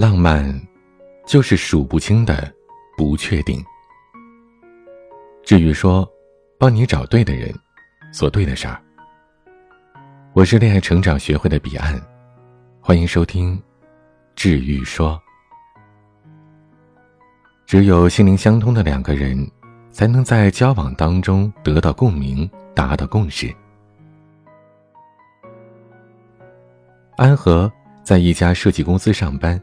[0.00, 0.48] 浪漫，
[1.26, 2.54] 就是数不清的
[2.96, 3.60] 不确定。
[5.42, 6.08] 至于说，
[6.56, 7.52] 帮你找对的人，
[8.12, 8.80] 做对的事儿。
[10.34, 12.00] 我是恋爱成长学会的彼岸，
[12.80, 13.60] 欢迎收听
[14.36, 15.20] 治愈说。
[17.66, 19.50] 只有心灵相通的两个人，
[19.90, 23.52] 才能在交往当中得到共鸣，达到共识。
[27.16, 27.68] 安和
[28.04, 29.60] 在一家设计公司上班。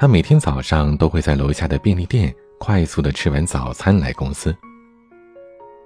[0.00, 4.56] 他每天早上都会在楼下的便利店快速的吃完早餐来公司。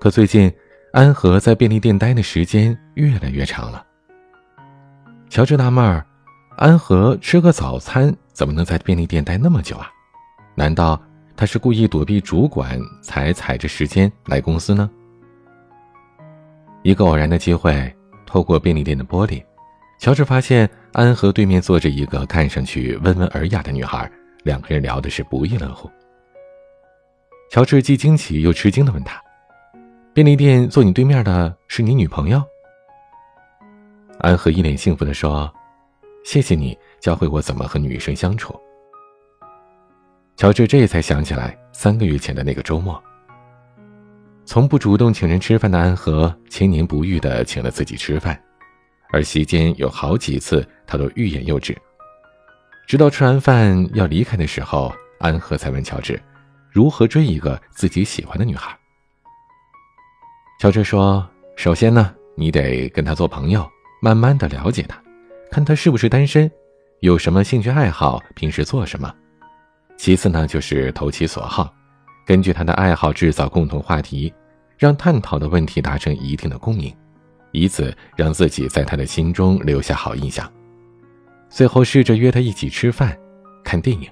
[0.01, 0.49] 可最近，
[0.93, 3.85] 安和在便利店待的时间越来越长了。
[5.29, 6.07] 乔治纳闷儿：
[6.59, 9.91] 安和吃个早餐怎么能在便利店待那么久啊？
[10.55, 11.03] 难道
[11.37, 14.89] 他是故意躲避主管才踩着时间来公司呢？
[16.85, 17.93] 一个偶然的机会，
[18.25, 19.43] 透过便利店的玻璃。
[19.99, 24.11] 乔治发现安和对面坐着一个看上去温文尔雅的女孩，
[24.43, 25.91] 两个人聊的是不亦乐乎。
[27.51, 29.23] 乔治既惊奇又吃惊的问她
[30.13, 32.43] ：“便利店坐你对面的是你女朋友？”
[34.19, 35.51] 安和一脸幸福的说
[36.25, 38.55] ：“谢谢你教会我怎么和女生相处。”
[40.37, 43.03] 乔治这才想起来三个月前的那个周末，
[44.45, 48.39] 从不主动请人吃饭的安和，千年不遇的请了自己吃饭。
[49.15, 51.77] 而席间有好几次，他都欲言又止。
[52.85, 56.21] 直到吃完饭要离开的时候，安和才问乔治，
[56.73, 58.77] 如何追一个自己喜欢的女孩。
[60.59, 61.25] 乔治说
[61.57, 63.65] ：“首先呢，你得跟她做朋友，
[64.03, 65.01] 慢慢的了解她，
[65.49, 66.51] 看她是不是单身，
[66.99, 69.15] 有什么兴趣爱好，平时做什么。
[69.97, 71.73] 其次呢，就是投其所好，
[72.27, 74.35] 根据她的爱好制造共同话题，
[74.77, 76.93] 让探讨的问题达成一定的共鸣。”
[77.55, 80.53] 以此让自己在他的心中留下好印象，
[81.49, 83.17] 最后试着约他一起吃饭、
[83.63, 84.11] 看电影。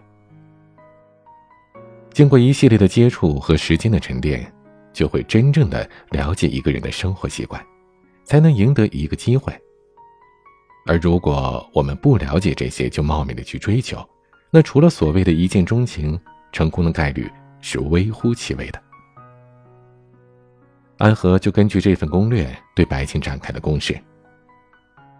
[2.12, 4.50] 经过一系列的接触和时间的沉淀，
[4.92, 7.60] 就会真正的了解一个人的生活习惯，
[8.22, 9.52] 才能赢得一个机会。
[10.86, 14.08] 而如果我们不了解这些就冒昧的去追求，
[14.50, 16.18] 那除了所谓的一见钟情，
[16.52, 18.81] 成功的概率是微乎其微的。
[21.02, 24.00] 安和就根据这份攻略对白静展开了攻势。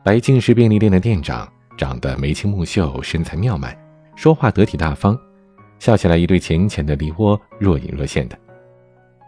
[0.05, 3.77] 白静是便利店的店长，长得眉清目秀，身材妙曼，
[4.15, 5.19] 说话得体大方，
[5.81, 8.39] 笑起来一对浅浅的梨涡若隐若现的。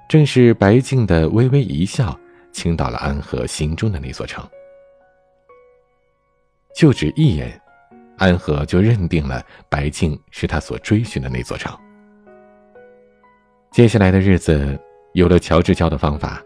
[0.09, 2.17] 正是白静的微微一笑，
[2.53, 4.49] 倾倒了安和心中的那座城。
[6.73, 7.61] 就只一眼，
[8.17, 11.77] 安和就认定了白静是他所追寻的那座城。
[13.73, 14.81] 接下来的日子。
[15.15, 16.43] 有了乔治教的方法，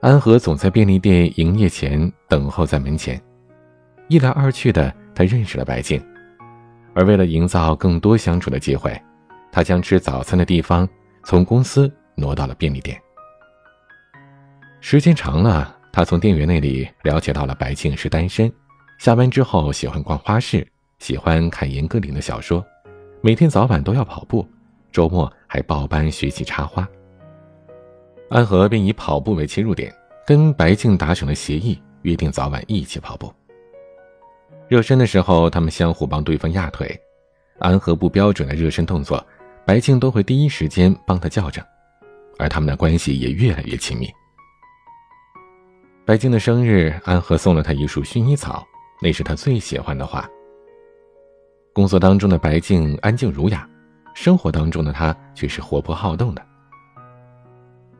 [0.00, 3.20] 安和总在便利店营业前等候在门前。
[4.06, 6.00] 一来二去的，他认识了白静。
[6.94, 8.96] 而为了营造更多相处的机会，
[9.50, 10.88] 他将吃早餐的地方
[11.24, 12.96] 从公司挪到了便利店。
[14.80, 18.50] 时间长了，他从店员那里了解到了白静是单身，
[18.96, 20.64] 下班之后喜欢逛花市，
[21.00, 22.64] 喜欢看严歌苓的小说，
[23.20, 24.48] 每天早晚都要跑步，
[24.92, 26.88] 周末还报班学习插花。
[28.28, 29.94] 安和便以跑步为切入点，
[30.26, 33.32] 跟白静达成了协议，约定早晚一起跑步。
[34.66, 36.98] 热身的时候，他们相互帮对方压腿。
[37.60, 39.24] 安和不标准的热身动作，
[39.64, 41.64] 白静都会第一时间帮他校正，
[42.38, 44.10] 而他们的关系也越来越亲密。
[46.04, 48.66] 白静的生日，安和送了她一束薰衣草，
[49.00, 50.28] 那是她最喜欢的花。
[51.72, 53.68] 工作当中的白静安静儒雅，
[54.14, 56.44] 生活当中的她却是活泼好动的。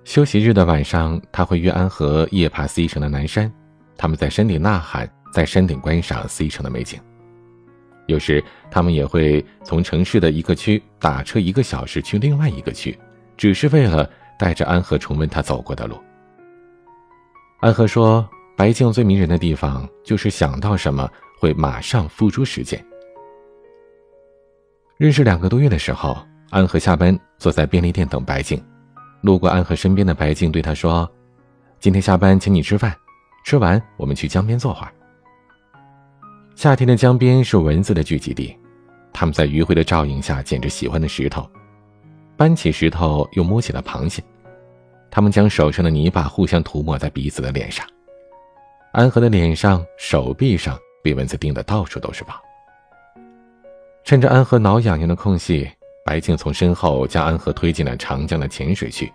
[0.05, 3.51] 休息日的晚上，他会约安和夜爬 C 城的南山，
[3.97, 7.01] 他们在山顶呐喊，在山顶观赏 C 城的美景。
[8.07, 12.97] 有时，他们也会从城市的一个区打车一个小时去另外一个区，
[13.35, 15.99] 只是为了带着安和重温他走过的路。
[17.61, 18.29] 安和说
[18.59, 21.11] ：“白静最迷人的地方，就是想到什么
[21.41, 22.85] 会马上付诸实践。”
[24.99, 26.15] 认识两个多月的时候，
[26.51, 28.63] 安和下班坐在便利店等白静。
[29.25, 31.11] 路过安和身边的白静对他说
[31.81, 32.95] ：“今天下班请你吃饭，
[33.43, 34.93] 吃完我们去江边坐会儿。”
[36.55, 38.55] 夏天的江边是蚊子的聚集地，
[39.15, 41.49] 他们在余晖的照映下捡着喜欢的石头，
[42.37, 44.23] 搬起石头又摸起了螃蟹，
[45.11, 47.87] 他们将手上的泥巴互相涂抹在彼此的脸上。
[48.93, 52.35] 安和的脸上、手臂上被蚊子叮得到处都是包。
[54.05, 55.67] 趁着安和挠痒痒的空隙。
[56.05, 59.11] 白静从身后将安和推进了长江的浅水区，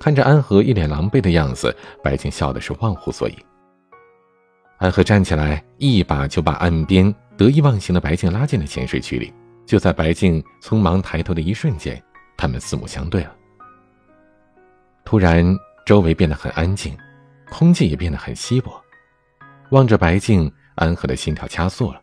[0.00, 3.36] 看着安和一脸狼狈的样子，白静笑的是忘乎所以。
[4.78, 9.32] 安和站起来，一把就把岸边得意忘形的白静拉进了浅水区里，
[9.66, 12.02] 就在白静匆忙抬头的一瞬间，
[12.34, 13.36] 他们四目相对了。
[15.04, 15.44] 突然，
[15.84, 16.96] 周围变得很安静，
[17.50, 18.82] 空气也变得很稀薄。
[19.70, 22.00] 望着白静，安和的心跳加速了。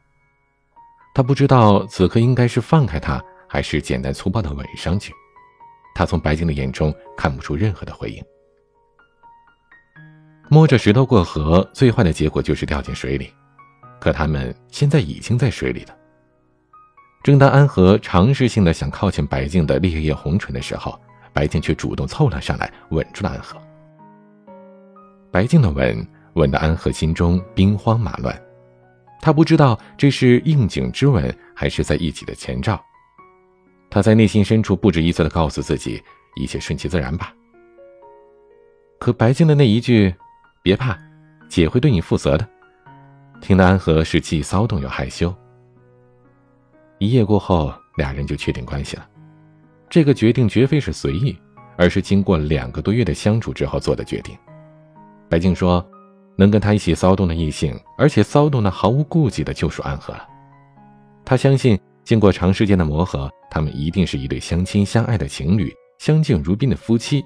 [1.16, 3.24] 他不知道此刻应该是放开他，
[3.54, 5.14] 还是简单粗暴的吻上去。
[5.94, 8.24] 他从白静的眼中看不出任何的回应。
[10.50, 13.32] 摸着石头过河，最坏的结果就是掉进水里。
[14.00, 15.96] 可他们现在已经在水里了。
[17.24, 21.00] 正当安和尝试性的想靠近白静的烈焰红唇的时候，
[21.32, 23.62] 白静却主动凑了上来，吻住了安和。
[25.32, 28.36] 白静的吻吻得安和心中兵荒马乱，
[29.22, 32.84] 他不知道这是应景之吻，还是在一起的前兆。
[33.94, 36.02] 他在内心深处不止一次的告诉自己，
[36.36, 37.32] 一切顺其自然吧。
[38.98, 40.12] 可白静的那一句
[40.64, 40.98] “别怕，
[41.48, 42.48] 姐会对你负责的”，
[43.40, 45.32] 听得安和是既骚动又害羞。
[46.98, 49.08] 一夜过后，俩人就确定关系了。
[49.92, 51.38] 这个决定绝非是随意，
[51.78, 54.36] 而是经过两个多月的相处之后做的决定。
[55.30, 55.88] 白静说
[56.36, 60.28] ：“能跟他一起骚动的异性，而且骚动的毫无顾忌的，就属安和了。
[61.24, 67.24] 他相信，经过长时间的磨合，他们一定是一对相亲相爱的情侣，相敬如宾的夫妻，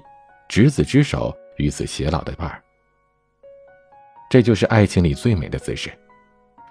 [0.48, 2.62] 执子之手，与子偕老的伴儿。
[4.30, 5.90] 这就是爱情里最美的姿势，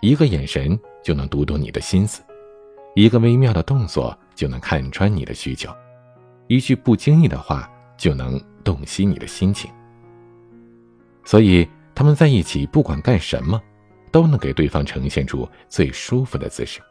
[0.02, 2.22] 一个眼神就能读懂你的心思。”
[2.96, 5.70] 一个微妙的动作就能看穿你的需求，
[6.48, 9.70] 一句不经意的话就能洞悉你的心情。
[11.24, 13.62] 所以他们在一起，不管干什么，
[14.12, 16.82] 都能给对方呈现出最舒服的姿势。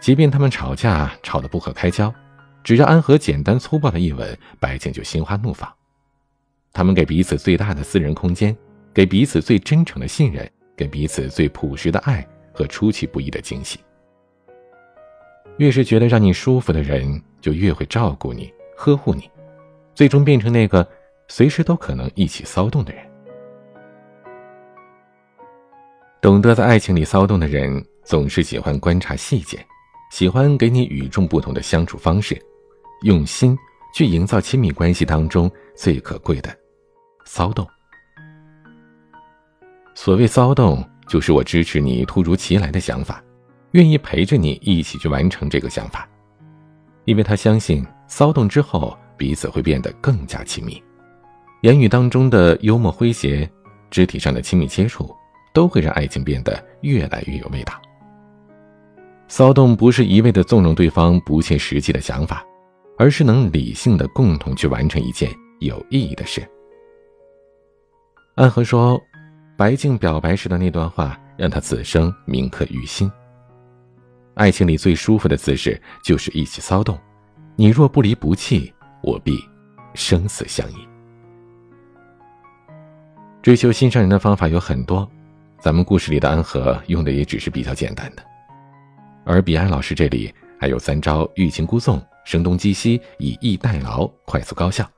[0.00, 2.12] 即便他们吵架吵得不可开交，
[2.62, 5.70] 只要安和简单粗暴的一吻，白静就心花怒放。
[6.72, 8.56] 他们给彼此最大的私人空间，
[8.94, 13.80] 给彼此最真诚的信任，给彼此最朴实的爱和出其不意的惊喜。
[15.56, 19.28] 越是觉得让你舒服的人，就越会照顾你、呵护你，
[19.94, 20.86] 最终变成那个
[21.26, 23.04] 随时都可能一起骚动的人。
[26.20, 29.58] 懂得在爱情里骚动的人，总是喜欢观察细节，
[30.10, 32.40] 喜欢给你与众不同的相处方式，
[33.02, 33.56] 用心
[33.94, 36.56] 去营造亲密关系当中最可贵的
[37.24, 37.66] 骚动。
[39.94, 43.22] 所谓骚动，就是我支持你突如其来的想法。
[43.72, 46.08] 愿意陪着你一起去完成这个想法，
[47.04, 50.82] 因为他相信骚动之后彼此会变得更加亲密，
[51.60, 53.46] 言语当中的幽默诙谐，
[53.90, 55.14] 肢体上的亲密接触，
[55.52, 57.74] 都会让爱情变得越来越有味道。
[59.28, 62.42] 骚动不是一味的纵容对方不切实际的想法，
[62.96, 65.30] 而是能理性的共同去完成一件
[65.60, 66.42] 有意义的事。
[68.34, 68.98] 安和说，
[69.56, 73.10] 白静表白时的那段话让他此生铭刻于心。
[74.34, 76.98] 爱情里最舒服的姿势就是一起骚动，
[77.54, 78.72] 你若不离不弃，
[79.02, 79.38] 我必
[79.94, 80.76] 生死相依。
[83.42, 85.08] 追求心上人的方法有很多，
[85.60, 88.22] 咱们故事里的安和用的也只是比较简单的，
[89.28, 94.90] 而彼岸老师这里还有三招欲擒故纵、声东击西、以逸待劳，快速高效，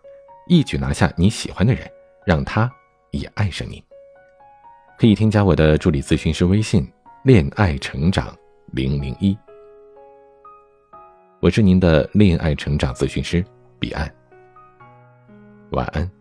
[0.47, 1.85] 一举拿下你喜欢的人，
[2.25, 2.71] 让他
[3.11, 3.83] 也爱上你。
[4.97, 6.89] 可以添加我的助理咨询师微信
[7.25, 8.33] “恋爱成长”。
[8.71, 9.37] 零零一，
[11.41, 13.45] 我是您的恋爱成长咨询师
[13.81, 14.09] 彼岸。
[15.73, 16.20] 晚安。